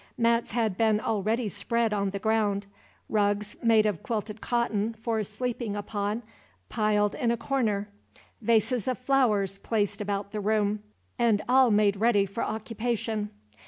[0.17, 2.65] Mats had been already spread on the ground;
[3.07, 6.23] rugs made of quilted cotton, for sleeping upon,
[6.69, 7.87] piled in a corner;
[8.41, 10.81] vases of flowers placed about the room,
[11.19, 13.29] and all made ready for occupation.